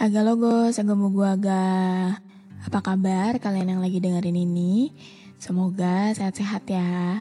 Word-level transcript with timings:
Haga 0.00 0.24
logo, 0.24 0.72
segemu 0.72 1.12
gua 1.12 1.36
ga. 1.36 1.68
Apa 2.64 2.80
kabar 2.80 3.36
kalian 3.36 3.76
yang 3.76 3.80
lagi 3.84 4.00
dengerin 4.00 4.32
ini? 4.32 4.96
Semoga 5.36 6.16
sehat-sehat 6.16 6.64
ya. 6.72 7.20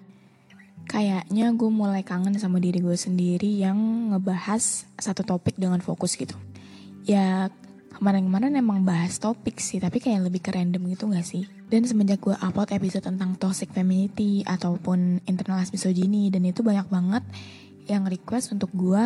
Kayaknya 0.87 1.51
gue 1.59 1.67
mulai 1.67 2.07
kangen 2.07 2.39
sama 2.39 2.55
diri 2.63 2.79
gue 2.79 2.95
sendiri 2.95 3.51
yang 3.59 3.75
ngebahas 4.15 4.87
satu 4.95 5.27
topik 5.27 5.59
dengan 5.59 5.83
fokus 5.83 6.15
gitu. 6.15 6.39
Ya 7.03 7.51
kemarin-kemarin 7.99 8.55
emang 8.55 8.87
bahas 8.87 9.19
topik 9.19 9.59
sih, 9.59 9.83
tapi 9.83 9.99
kayak 9.99 10.31
lebih 10.31 10.39
ke 10.39 10.55
random 10.55 10.87
gitu 10.95 11.11
gak 11.11 11.27
sih? 11.27 11.51
Dan 11.67 11.83
semenjak 11.83 12.23
gue 12.23 12.39
upload 12.39 12.71
episode 12.71 13.03
tentang 13.03 13.35
toxic 13.35 13.75
femininity 13.75 14.47
ataupun 14.47 15.19
internalis 15.27 15.75
misogyny 15.75 16.31
dan 16.31 16.47
itu 16.47 16.63
banyak 16.63 16.87
banget 16.87 17.27
yang 17.91 18.07
request 18.07 18.55
untuk 18.55 18.71
gue 18.71 19.03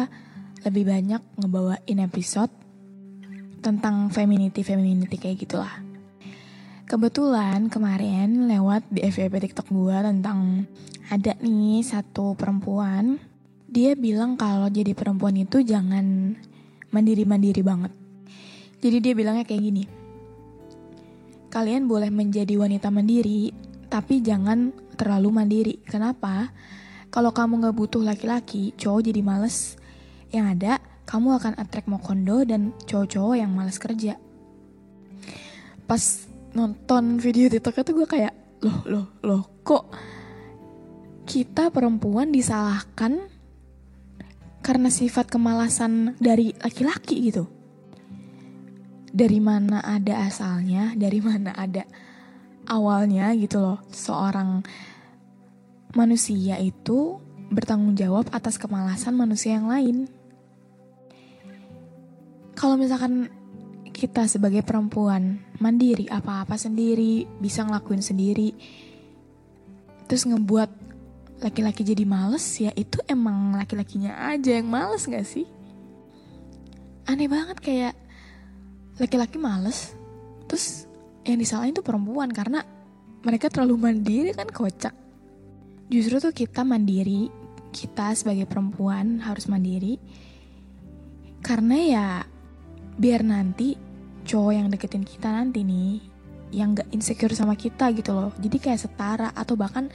lebih 0.61 0.85
banyak 0.85 1.25
ngebawain 1.41 1.97
episode 2.05 2.53
tentang 3.63 4.11
femininity-femininity 4.11 5.15
kayak 5.15 5.39
gitulah. 5.47 5.73
Kebetulan 6.83 7.71
kemarin 7.71 8.51
lewat 8.51 8.83
di 8.91 9.07
FYP 9.07 9.49
TikTok 9.49 9.71
gue 9.71 9.97
tentang 10.03 10.67
ada 11.07 11.33
nih 11.39 11.79
satu 11.81 12.35
perempuan 12.35 13.17
dia 13.73 13.97
bilang 13.97 14.37
kalau 14.37 14.69
jadi 14.69 14.93
perempuan 14.93 15.33
itu 15.33 15.65
jangan 15.65 16.37
mandiri-mandiri 16.93 17.65
banget. 17.65 17.89
Jadi 18.85 18.97
dia 19.01 19.13
bilangnya 19.17 19.49
kayak 19.49 19.63
gini. 19.65 19.83
Kalian 21.49 21.89
boleh 21.89 22.13
menjadi 22.13 22.53
wanita 22.53 22.93
mandiri, 22.93 23.49
tapi 23.89 24.21
jangan 24.21 24.69
terlalu 24.93 25.29
mandiri. 25.33 25.75
Kenapa? 25.89 26.53
Kalau 27.09 27.33
kamu 27.33 27.65
gak 27.65 27.77
butuh 27.77 28.05
laki-laki, 28.05 28.77
cowok 28.77 29.09
jadi 29.09 29.21
males. 29.25 29.73
Yang 30.29 30.45
ada, 30.53 30.73
kamu 31.13 31.37
akan 31.37 31.53
attract 31.61 31.85
mokondo 31.85 32.41
dan 32.41 32.73
cowok-cowok 32.89 33.37
yang 33.37 33.53
males 33.53 33.77
kerja. 33.77 34.17
Pas 35.85 36.01
nonton 36.57 37.21
video 37.21 37.53
TikTok 37.53 37.85
itu 37.85 37.91
gue 38.01 38.07
kayak, 38.09 38.33
loh, 38.65 38.81
loh, 38.89 39.07
loh, 39.21 39.43
kok 39.61 39.93
kita 41.29 41.69
perempuan 41.69 42.33
disalahkan 42.33 43.29
karena 44.65 44.89
sifat 44.89 45.29
kemalasan 45.29 46.17
dari 46.17 46.49
laki-laki 46.57 47.29
gitu. 47.29 47.45
Dari 49.13 49.37
mana 49.37 49.85
ada 49.85 50.25
asalnya, 50.25 50.97
dari 50.97 51.21
mana 51.21 51.53
ada 51.53 51.85
awalnya 52.65 53.29
gitu 53.37 53.61
loh. 53.61 53.85
Seorang 53.93 54.65
manusia 55.93 56.57
itu 56.57 57.21
bertanggung 57.53 57.93
jawab 57.93 58.33
atas 58.33 58.57
kemalasan 58.57 59.13
manusia 59.13 59.61
yang 59.61 59.69
lain 59.69 60.09
kalau 62.53 62.77
misalkan 62.77 63.29
kita 63.93 64.25
sebagai 64.25 64.65
perempuan 64.65 65.37
mandiri 65.61 66.09
apa-apa 66.09 66.57
sendiri 66.57 67.29
bisa 67.37 67.61
ngelakuin 67.61 68.01
sendiri 68.01 68.51
terus 70.09 70.25
ngebuat 70.25 70.69
laki-laki 71.43 71.83
jadi 71.83 72.07
males 72.07 72.43
ya 72.57 72.71
itu 72.73 73.03
emang 73.05 73.59
laki-lakinya 73.59 74.31
aja 74.31 74.55
yang 74.55 74.71
males 74.71 75.03
gak 75.03 75.27
sih? 75.27 75.43
Aneh 77.03 77.27
banget 77.27 77.59
kayak 77.59 77.93
laki-laki 78.95 79.35
males 79.35 79.91
terus 80.47 80.87
yang 81.27 81.39
disalahin 81.39 81.75
tuh 81.75 81.83
perempuan 81.83 82.31
karena 82.31 82.63
mereka 83.23 83.51
terlalu 83.51 83.91
mandiri 83.91 84.31
kan 84.31 84.47
kocak. 84.47 84.95
Justru 85.91 86.23
tuh 86.23 86.33
kita 86.35 86.63
mandiri 86.63 87.27
kita 87.75 88.15
sebagai 88.15 88.47
perempuan 88.47 89.19
harus 89.19 89.49
mandiri 89.51 89.99
karena 91.43 91.75
ya 91.75 92.07
biar 92.97 93.25
nanti 93.25 93.75
cowok 94.23 94.53
yang 94.53 94.67
deketin 94.71 95.03
kita 95.03 95.29
nanti 95.29 95.65
nih 95.65 95.99
yang 96.53 96.77
gak 96.77 96.89
insecure 96.93 97.33
sama 97.33 97.57
kita 97.57 97.89
gitu 97.97 98.13
loh. 98.13 98.31
Jadi 98.37 98.57
kayak 98.61 98.79
setara 98.85 99.33
atau 99.33 99.57
bahkan 99.57 99.89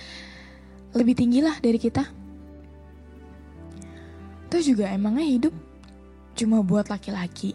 lebih 0.92 1.14
tinggi 1.14 1.38
lah 1.38 1.54
dari 1.62 1.78
kita. 1.78 2.02
Terus 4.50 4.64
juga 4.66 4.90
emangnya 4.90 5.28
hidup 5.28 5.54
cuma 6.34 6.64
buat 6.64 6.90
laki-laki? 6.90 7.54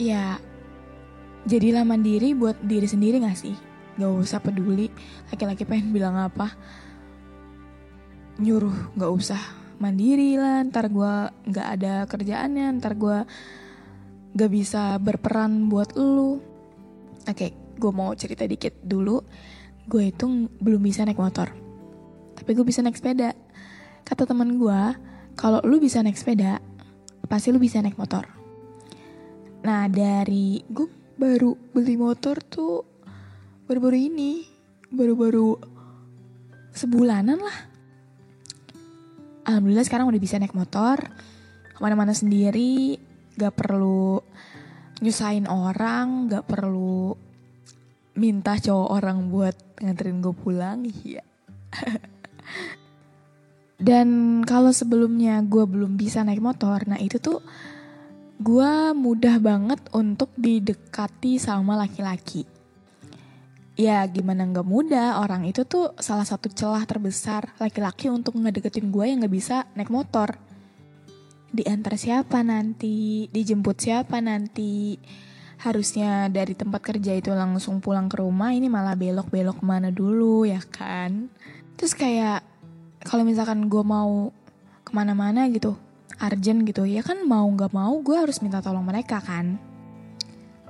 Ya 0.00 0.42
jadilah 1.46 1.86
mandiri 1.86 2.34
buat 2.34 2.58
diri 2.66 2.90
sendiri 2.90 3.22
gak 3.22 3.38
sih? 3.38 3.54
Gak 3.94 4.10
usah 4.10 4.42
peduli 4.42 4.90
laki-laki 5.30 5.62
pengen 5.62 5.94
bilang 5.94 6.18
apa. 6.18 6.50
Nyuruh 8.42 8.98
gak 8.98 9.12
usah 9.12 9.61
mandiri 9.82 10.38
lah 10.38 10.62
ntar 10.70 10.86
gue 10.86 11.14
gak 11.50 11.66
ada 11.78 12.06
kerjaannya 12.06 12.78
ntar 12.78 12.94
gue 12.94 13.18
gak 14.38 14.50
bisa 14.54 15.02
berperan 15.02 15.66
buat 15.66 15.98
lu. 15.98 16.38
Oke 17.26 17.50
gue 17.74 17.90
mau 17.90 18.14
cerita 18.14 18.46
dikit 18.46 18.78
dulu. 18.86 19.18
Gue 19.90 20.14
itu 20.14 20.46
belum 20.62 20.78
bisa 20.78 21.02
naik 21.02 21.18
motor 21.18 21.50
tapi 22.42 22.58
gue 22.58 22.66
bisa 22.66 22.82
naik 22.82 22.98
sepeda. 22.98 23.38
Kata 24.02 24.26
teman 24.26 24.58
gue 24.58 24.80
kalau 25.38 25.62
lu 25.62 25.78
bisa 25.78 26.02
naik 26.02 26.18
sepeda 26.18 26.58
pasti 27.30 27.54
lu 27.54 27.62
bisa 27.62 27.78
naik 27.78 27.94
motor. 27.94 28.26
Nah 29.62 29.86
dari 29.86 30.58
gue 30.66 31.14
baru 31.14 31.54
beli 31.70 31.94
motor 31.94 32.42
tuh 32.42 32.82
baru-baru 33.70 34.10
ini 34.10 34.42
baru-baru 34.90 35.54
sebulanan 36.74 37.38
lah 37.38 37.71
alhamdulillah 39.46 39.86
sekarang 39.86 40.08
udah 40.08 40.22
bisa 40.22 40.38
naik 40.38 40.54
motor 40.54 40.98
ke 41.72 41.80
mana-mana 41.82 42.14
sendiri 42.14 42.98
gak 43.34 43.56
perlu 43.56 44.22
nyusahin 45.02 45.50
orang 45.50 46.30
gak 46.30 46.46
perlu 46.46 47.16
minta 48.14 48.60
cowok 48.60 48.88
orang 48.92 49.32
buat 49.32 49.56
nganterin 49.80 50.20
gue 50.20 50.34
pulang 50.36 50.84
iya. 50.84 51.24
Dan 53.82 54.38
kalau 54.46 54.70
sebelumnya 54.70 55.42
gue 55.42 55.66
belum 55.66 55.98
bisa 55.98 56.22
naik 56.22 56.44
motor 56.44 56.86
nah 56.86 57.00
itu 57.00 57.18
tuh 57.18 57.42
gue 58.42 58.72
mudah 58.94 59.42
banget 59.42 59.80
untuk 59.90 60.30
didekati 60.38 61.38
sama 61.38 61.74
laki-laki 61.74 62.51
ya 63.72 64.04
gimana 64.04 64.44
nggak 64.44 64.68
mudah 64.68 65.24
orang 65.24 65.48
itu 65.48 65.64
tuh 65.64 65.96
salah 65.96 66.28
satu 66.28 66.52
celah 66.52 66.84
terbesar 66.84 67.56
laki-laki 67.56 68.12
untuk 68.12 68.36
ngedeketin 68.36 68.92
gue 68.92 69.04
yang 69.08 69.24
nggak 69.24 69.34
bisa 69.34 69.64
naik 69.72 69.88
motor. 69.88 70.36
Diantar 71.52 72.00
siapa 72.00 72.40
nanti? 72.40 73.28
Dijemput 73.28 73.76
siapa 73.76 74.24
nanti? 74.24 74.96
Harusnya 75.60 76.26
dari 76.32 76.56
tempat 76.56 76.80
kerja 76.80 77.12
itu 77.12 77.30
langsung 77.32 77.78
pulang 77.78 78.08
ke 78.08 78.18
rumah 78.24 78.50
ini 78.56 78.72
malah 78.72 78.96
belok-belok 78.96 79.60
mana 79.60 79.92
dulu 79.92 80.48
ya 80.48 80.60
kan? 80.72 81.28
Terus 81.76 81.92
kayak 81.92 82.40
kalau 83.04 83.24
misalkan 83.24 83.68
gue 83.68 83.84
mau 83.84 84.32
ke 84.82 84.90
mana-mana 84.96 85.46
gitu 85.52 85.76
urgent 86.22 86.62
gitu 86.62 86.86
ya 86.86 87.02
kan 87.02 87.26
mau 87.26 87.44
nggak 87.50 87.74
mau 87.74 87.98
gue 87.98 88.14
harus 88.14 88.40
minta 88.40 88.60
tolong 88.64 88.84
mereka 88.84 89.20
kan? 89.20 89.60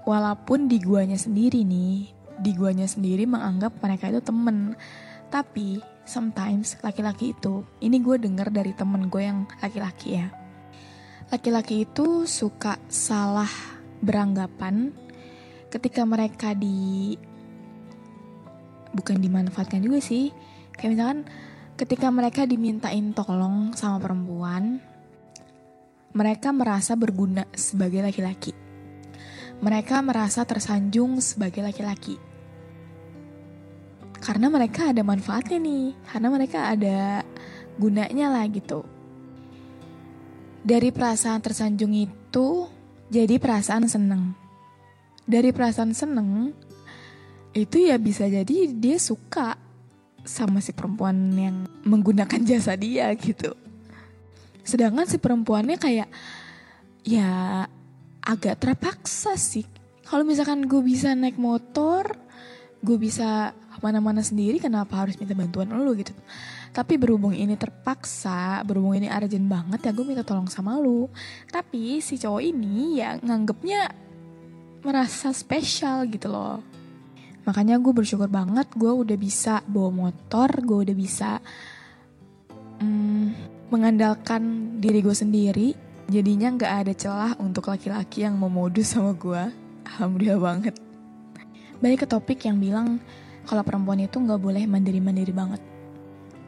Walaupun 0.02 0.66
di 0.66 0.82
guanya 0.82 1.14
sendiri 1.14 1.62
nih 1.62 2.21
di 2.42 2.52
guanya 2.58 2.90
sendiri 2.90 3.24
menganggap 3.24 3.78
mereka 3.78 4.10
itu 4.10 4.20
temen. 4.20 4.74
Tapi 5.30 5.78
sometimes 6.02 6.76
laki-laki 6.82 7.32
itu 7.32 7.62
ini 7.78 8.02
gue 8.02 8.18
denger 8.18 8.50
dari 8.50 8.74
temen 8.74 9.06
gue 9.06 9.22
yang 9.22 9.46
laki-laki 9.62 10.18
ya. 10.18 10.28
Laki-laki 11.30 11.88
itu 11.88 12.26
suka 12.28 12.76
salah 12.90 13.48
beranggapan 14.02 14.92
ketika 15.72 16.04
mereka 16.04 16.52
di 16.52 17.16
bukan 18.92 19.16
dimanfaatkan 19.22 19.80
juga 19.80 20.02
sih. 20.02 20.34
Kayak 20.76 20.90
misalkan 20.92 21.20
ketika 21.78 22.12
mereka 22.12 22.44
dimintain 22.44 23.16
tolong 23.16 23.72
sama 23.72 23.96
perempuan 24.02 24.82
mereka 26.12 26.52
merasa 26.52 26.92
berguna 26.92 27.48
sebagai 27.56 28.04
laki-laki. 28.04 28.52
Mereka 29.64 30.04
merasa 30.04 30.44
tersanjung 30.44 31.22
sebagai 31.24 31.64
laki-laki 31.64 32.31
karena 34.22 34.46
mereka 34.46 34.94
ada 34.94 35.02
manfaatnya 35.02 35.58
nih 35.58 35.98
karena 36.06 36.28
mereka 36.30 36.70
ada 36.70 37.26
gunanya 37.74 38.30
lah 38.30 38.46
gitu 38.46 38.86
Dari 40.62 40.94
perasaan 40.94 41.42
tersanjung 41.42 41.90
itu 41.90 42.70
jadi 43.10 43.36
perasaan 43.42 43.90
seneng. 43.90 44.30
Dari 45.26 45.50
perasaan 45.50 45.90
seneng 45.90 46.54
itu 47.50 47.82
ya 47.82 47.98
bisa 47.98 48.30
jadi 48.30 48.70
dia 48.70 48.96
suka 49.02 49.58
sama 50.22 50.62
si 50.62 50.70
perempuan 50.70 51.34
yang 51.34 51.66
menggunakan 51.82 52.40
jasa 52.46 52.78
dia 52.78 53.10
gitu. 53.18 53.58
Sedangkan 54.62 55.04
si 55.10 55.18
perempuannya 55.18 55.76
kayak 55.76 56.08
ya 57.02 57.66
agak 58.22 58.62
terpaksa 58.62 59.34
sih. 59.34 59.66
Kalau 60.06 60.22
misalkan 60.22 60.70
gue 60.70 60.80
bisa 60.80 61.10
naik 61.12 61.36
motor, 61.42 62.06
gue 62.82 62.96
bisa 62.98 63.54
mana-mana 63.78 64.20
sendiri, 64.20 64.58
kenapa 64.58 65.06
harus 65.06 65.14
minta 65.16 65.32
bantuan 65.38 65.70
lo 65.70 65.94
gitu? 65.94 66.10
Tapi 66.74 66.98
berhubung 66.98 67.30
ini 67.30 67.54
terpaksa, 67.54 68.66
berhubung 68.66 68.98
ini 68.98 69.06
urgent 69.06 69.46
banget 69.46 69.80
ya 69.86 69.90
gue 69.94 70.04
minta 70.04 70.26
tolong 70.26 70.50
sama 70.50 70.76
lu. 70.82 71.06
Tapi 71.46 72.02
si 72.02 72.18
cowok 72.18 72.42
ini 72.42 72.98
ya 72.98 73.16
nganggepnya 73.22 73.92
merasa 74.82 75.30
spesial 75.30 76.10
gitu 76.10 76.32
loh. 76.32 76.58
Makanya 77.46 77.78
gue 77.78 77.92
bersyukur 77.94 78.30
banget 78.30 78.66
gue 78.74 78.90
udah 78.90 79.16
bisa 79.18 79.62
bawa 79.66 80.10
motor, 80.10 80.50
gue 80.62 80.78
udah 80.90 80.96
bisa 80.96 81.30
hmm, 82.82 83.26
mengandalkan 83.70 84.74
diri 84.82 85.02
gue 85.02 85.14
sendiri. 85.14 85.68
Jadinya 86.10 86.50
gak 86.54 86.72
ada 86.86 86.92
celah 86.92 87.32
untuk 87.38 87.70
laki-laki 87.70 88.26
yang 88.26 88.36
mau 88.36 88.50
modus 88.50 88.94
sama 88.94 89.14
gue. 89.14 89.42
Alhamdulillah 89.86 90.40
banget. 90.40 90.91
Balik 91.82 92.06
ke 92.06 92.08
topik 92.08 92.46
yang 92.46 92.62
bilang 92.62 93.02
kalau 93.44 93.66
perempuan 93.66 93.98
itu 93.98 94.22
gak 94.22 94.38
boleh 94.38 94.64
mandiri-mandiri 94.70 95.34
banget 95.34 95.60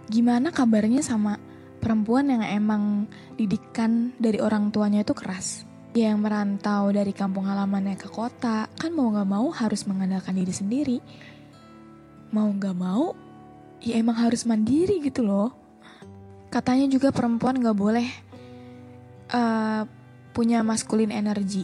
gimana 0.08 0.52
kabarnya 0.52 1.00
sama 1.00 1.40
perempuan 1.80 2.28
yang 2.28 2.44
emang 2.44 3.08
didikan 3.36 4.12
dari 4.20 4.40
orang 4.40 4.68
tuanya 4.72 5.04
itu 5.04 5.16
keras? 5.16 5.64
Yang 5.94 6.18
merantau 6.26 6.90
dari 6.90 7.14
kampung 7.14 7.46
halamannya 7.46 7.94
ke 7.94 8.10
kota, 8.10 8.66
kan 8.66 8.90
mau 8.92 9.14
gak 9.14 9.28
mau 9.28 9.46
harus 9.54 9.86
mengandalkan 9.86 10.34
diri 10.34 10.50
sendiri. 10.50 10.98
Mau 12.34 12.50
gak 12.58 12.74
mau, 12.74 13.14
ya 13.78 14.00
emang 14.00 14.18
harus 14.18 14.42
mandiri 14.42 14.98
gitu 15.04 15.22
loh. 15.22 15.54
Katanya 16.50 16.90
juga 16.90 17.14
perempuan 17.14 17.62
gak 17.62 17.78
boleh 17.78 18.08
uh, 19.30 19.86
punya 20.34 20.66
maskulin 20.66 21.14
energi. 21.14 21.62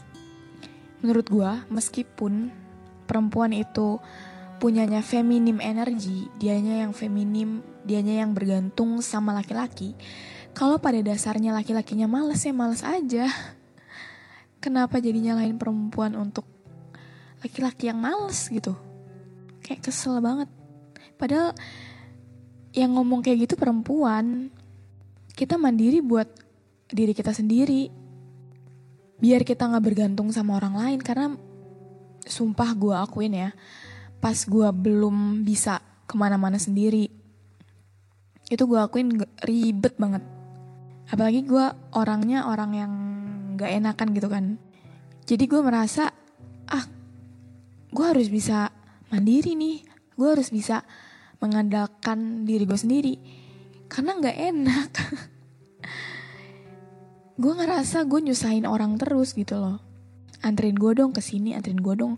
Menurut 1.02 1.26
gue, 1.26 1.50
meskipun 1.72 2.54
perempuan 3.10 3.50
itu 3.50 3.98
punyanya 4.62 5.02
feminim 5.02 5.58
energi, 5.58 6.30
dianya 6.38 6.86
yang 6.86 6.94
feminim, 6.94 7.66
dianya 7.82 8.22
yang 8.22 8.30
bergantung 8.30 9.02
sama 9.02 9.34
laki-laki. 9.34 9.98
Kalau 10.54 10.78
pada 10.78 11.02
dasarnya 11.02 11.50
laki-lakinya 11.50 12.06
males 12.06 12.46
ya 12.46 12.54
males 12.54 12.86
aja. 12.86 13.26
Kenapa 14.62 15.02
jadi 15.02 15.18
nyalahin 15.18 15.56
perempuan 15.58 16.14
untuk 16.14 16.46
laki-laki 17.42 17.88
yang 17.90 17.98
males 17.98 18.46
gitu? 18.46 18.76
Kayak 19.64 19.90
kesel 19.90 20.20
banget. 20.22 20.52
Padahal 21.16 21.56
yang 22.76 22.94
ngomong 22.94 23.24
kayak 23.24 23.48
gitu 23.48 23.54
perempuan. 23.56 24.54
Kita 25.34 25.56
mandiri 25.56 26.04
buat 26.04 26.28
diri 26.92 27.16
kita 27.16 27.32
sendiri. 27.32 27.88
Biar 29.16 29.40
kita 29.48 29.68
gak 29.68 29.84
bergantung 29.84 30.28
sama 30.28 30.60
orang 30.60 30.76
lain 30.76 31.00
karena 31.00 31.32
sumpah 32.30 32.70
gue 32.78 32.94
akuin 32.94 33.34
ya 33.34 33.50
pas 34.22 34.36
gue 34.36 34.68
belum 34.72 35.42
bisa 35.42 35.82
ke 36.06 36.14
mana-mana 36.14 36.56
sendiri 36.56 37.20
itu 38.50 38.66
gue 38.66 38.82
akuin 38.82 39.14
ribet 39.46 39.94
banget. 39.94 40.26
Apalagi 41.06 41.46
gue 41.46 41.66
orangnya 41.94 42.50
orang 42.50 42.70
yang 42.74 42.92
gak 43.54 43.70
enakan 43.70 44.08
gitu 44.10 44.26
kan. 44.26 44.58
Jadi 45.22 45.46
gue 45.46 45.62
merasa 45.62 46.10
ah 46.66 46.84
gue 47.94 48.04
harus 48.04 48.26
bisa 48.26 48.74
mandiri 49.14 49.54
nih. 49.54 49.86
Gue 50.18 50.34
harus 50.34 50.50
bisa 50.50 50.82
mengandalkan 51.38 52.42
diri 52.42 52.66
gue 52.66 52.76
sendiri 52.76 53.14
karena 53.86 54.18
gak 54.18 54.36
enak. 54.36 54.90
Gue 57.40 57.56
ngerasa 57.56 58.04
gue 58.04 58.20
nyusahin 58.20 58.68
orang 58.68 59.00
terus 59.00 59.32
gitu 59.32 59.56
loh 59.56 59.89
anterin 60.40 60.76
gue 60.76 60.92
dong 60.96 61.12
ke 61.12 61.20
sini 61.20 61.52
anterin 61.56 61.80
gue 61.80 61.94
dong 61.96 62.14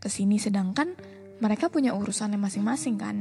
ke 0.00 0.08
sini 0.08 0.36
sedangkan 0.40 0.96
mereka 1.40 1.68
punya 1.68 1.92
urusannya 1.92 2.40
masing-masing 2.40 2.96
kan. 2.96 3.16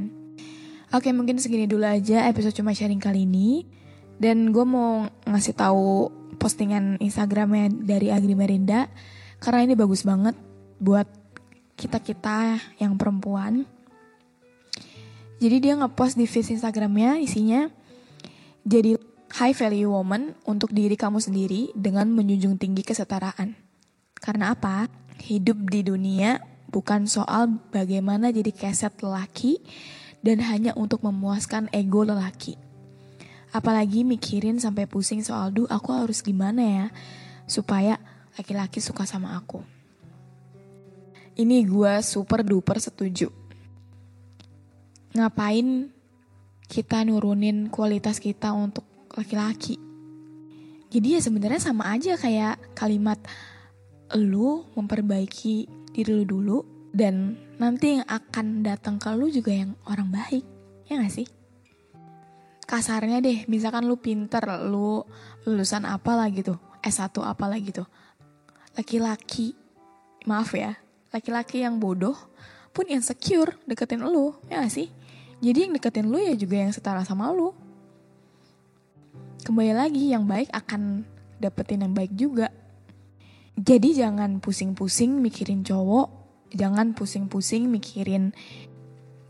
Oke 0.96 1.12
mungkin 1.12 1.42
segini 1.42 1.68
dulu 1.68 1.84
aja 1.84 2.30
episode 2.32 2.56
cuma 2.56 2.72
sharing 2.72 3.02
kali 3.02 3.28
ini. 3.28 3.68
Dan 4.16 4.56
gue 4.56 4.64
mau 4.64 5.12
ngasih 5.28 5.60
tahu 5.60 6.08
postingan 6.40 6.96
Instagramnya 7.04 7.68
dari 7.68 8.16
Agri 8.16 8.32
Merinda 8.32 8.88
karena 9.44 9.68
ini 9.68 9.76
bagus 9.76 10.08
banget 10.08 10.40
buat 10.80 11.08
kita 11.76 12.00
kita 12.00 12.60
yang 12.80 12.96
perempuan. 12.96 13.68
Jadi 15.36 15.58
dia 15.60 15.76
ngepost 15.76 16.16
di 16.16 16.24
feed 16.32 16.56
Instagramnya 16.56 17.20
isinya 17.20 17.68
jadi 18.64 18.96
high 19.36 19.52
value 19.52 19.92
woman 19.92 20.32
untuk 20.48 20.72
diri 20.72 20.96
kamu 20.96 21.20
sendiri 21.20 21.76
dengan 21.76 22.08
menjunjung 22.16 22.56
tinggi 22.56 22.88
kesetaraan. 22.88 23.65
Karena 24.20 24.56
apa? 24.56 24.88
Hidup 25.22 25.72
di 25.72 25.82
dunia 25.82 26.44
bukan 26.70 27.08
soal 27.08 27.56
bagaimana 27.72 28.36
jadi 28.36 28.52
keset 28.52 29.00
lelaki 29.00 29.64
dan 30.20 30.44
hanya 30.44 30.76
untuk 30.76 31.06
memuaskan 31.06 31.72
ego 31.72 32.04
lelaki. 32.04 32.60
Apalagi 33.56 34.04
mikirin 34.04 34.60
sampai 34.60 34.84
pusing 34.84 35.24
soal 35.24 35.56
duh 35.56 35.70
aku 35.72 35.96
harus 35.96 36.20
gimana 36.20 36.60
ya 36.60 36.86
supaya 37.48 37.96
laki-laki 38.36 38.84
suka 38.84 39.08
sama 39.08 39.40
aku. 39.40 39.64
Ini 41.40 41.64
gue 41.64 41.94
super 42.04 42.44
duper 42.44 42.80
setuju. 42.84 43.32
Ngapain 45.16 45.88
kita 46.68 47.08
nurunin 47.08 47.72
kualitas 47.72 48.20
kita 48.20 48.52
untuk 48.52 48.84
laki-laki? 49.16 49.80
Jadi 50.92 51.16
ya 51.16 51.22
sebenarnya 51.24 51.60
sama 51.64 51.92
aja 51.92 52.20
kayak 52.20 52.76
kalimat 52.76 53.20
lu 54.14 54.70
memperbaiki 54.78 55.66
diri 55.90 56.12
lu 56.14 56.26
dulu 56.30 56.58
dan 56.94 57.34
nanti 57.58 57.98
yang 57.98 58.06
akan 58.06 58.62
datang 58.62 59.02
ke 59.02 59.10
lu 59.18 59.32
juga 59.34 59.50
yang 59.50 59.74
orang 59.90 60.14
baik 60.14 60.46
ya 60.86 61.02
gak 61.02 61.14
sih? 61.14 61.28
Kasarnya 62.66 63.22
deh 63.22 63.50
misalkan 63.50 63.90
lu 63.90 63.98
pinter 63.98 64.42
lu 64.70 65.02
lulusan 65.50 65.90
apa 65.90 66.14
lah 66.14 66.30
gitu 66.30 66.58
S1 66.86 67.14
apa 67.26 67.46
lah 67.50 67.58
gitu 67.58 67.86
laki-laki 68.78 69.58
maaf 70.30 70.54
ya 70.54 70.78
laki-laki 71.14 71.64
yang 71.64 71.80
bodoh 71.80 72.18
pun 72.76 72.86
insecure 72.92 73.56
deketin 73.66 74.04
lu 74.04 74.36
ya 74.52 74.62
gak 74.62 74.74
sih? 74.74 74.92
Jadi 75.40 75.68
yang 75.68 75.74
deketin 75.76 76.08
lu 76.08 76.20
ya 76.20 76.34
juga 76.36 76.58
yang 76.60 76.72
setara 76.72 77.04
sama 77.04 77.32
lu. 77.32 77.52
Kembali 79.46 79.74
lagi 79.78 80.10
yang 80.10 80.26
baik 80.26 80.50
akan 80.50 81.06
dapetin 81.38 81.86
yang 81.86 81.94
baik 81.94 82.12
juga 82.18 82.50
jadi 83.56 83.90
jangan 83.96 84.44
pusing-pusing 84.44 85.24
mikirin 85.24 85.64
cowok, 85.64 86.12
jangan 86.52 86.92
pusing-pusing 86.92 87.72
mikirin 87.72 88.36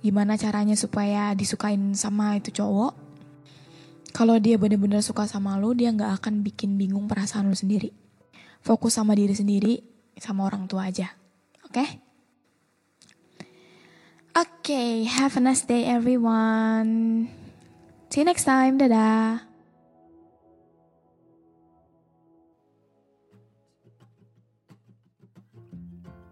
gimana 0.01 0.37
caranya 0.37 0.73
supaya 0.73 1.33
disukain 1.37 1.93
sama 1.93 2.37
itu 2.37 2.49
cowok. 2.49 2.93
Kalau 4.15 4.39
dia 4.41 4.57
bener-bener 4.57 5.03
suka 5.05 5.29
sama 5.29 5.59
lo, 5.61 5.75
dia 5.77 5.91
nggak 5.91 6.21
akan 6.23 6.41
bikin 6.41 6.79
bingung 6.79 7.05
perasaan 7.05 7.51
lo 7.51 7.57
sendiri. 7.57 7.93
Fokus 8.65 8.97
sama 8.97 9.13
diri 9.13 9.35
sendiri, 9.37 9.77
sama 10.17 10.47
orang 10.47 10.65
tua 10.65 10.89
aja. 10.89 11.13
Oke? 11.67 11.83
Okay? 11.83 11.89
Oke, 14.35 14.67
okay, 14.67 14.91
have 15.07 15.37
a 15.37 15.41
nice 15.43 15.63
day 15.63 15.87
everyone. 15.87 17.27
See 18.11 18.19
you 18.19 18.27
next 18.27 18.43
time. 18.43 18.75
Dadah. 18.75 19.54